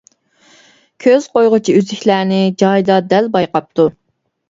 كۆز 1.05 1.27
قويغۇچى 1.35 1.77
ئۈزۈكلەرنى 1.83 2.43
جايىدا، 2.65 3.01
دەل 3.15 3.33
بايقاپتۇ. 3.41 3.91